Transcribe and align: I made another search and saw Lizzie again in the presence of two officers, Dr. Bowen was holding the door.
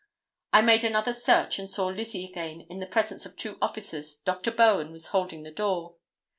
I 0.51 0.63
made 0.63 0.83
another 0.83 1.13
search 1.13 1.59
and 1.59 1.69
saw 1.69 1.85
Lizzie 1.85 2.25
again 2.25 2.61
in 2.61 2.79
the 2.79 2.87
presence 2.87 3.27
of 3.27 3.35
two 3.35 3.59
officers, 3.61 4.17
Dr. 4.17 4.49
Bowen 4.49 4.91
was 4.91 5.09
holding 5.09 5.43
the 5.43 5.51
door. 5.51 5.97